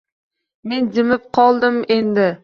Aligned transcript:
Men 0.71 0.87
jimib 0.95 1.27
qoldim 1.39 1.77
endi. 1.97 2.27